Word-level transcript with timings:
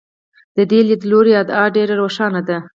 د 0.55 0.57
دې 0.69 0.79
لیدلوري 0.87 1.33
ادعا 1.41 1.65
ډېره 1.75 1.93
روښانه 2.01 2.41
ده. 2.47 2.57